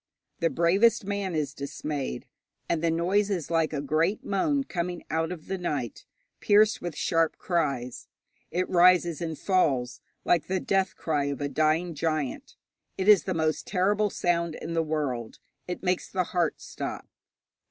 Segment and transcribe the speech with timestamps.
[0.39, 2.25] The bravest man is dismayed.
[2.67, 6.07] And the noise is like a great moan coming out of the night,
[6.39, 8.07] pierced with sharp cries.
[8.49, 12.55] It rises and falls, like the death cry of a dying giant.
[12.97, 15.37] It is the most terrible sound in the world.
[15.67, 17.07] It makes the heart stop.